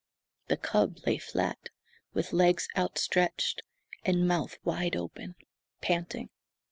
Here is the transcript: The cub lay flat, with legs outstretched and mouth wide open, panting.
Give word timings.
The 0.47 0.57
cub 0.57 0.97
lay 1.05 1.19
flat, 1.19 1.69
with 2.15 2.33
legs 2.33 2.67
outstretched 2.75 3.61
and 4.03 4.27
mouth 4.27 4.57
wide 4.63 4.95
open, 4.95 5.35
panting. 5.79 6.29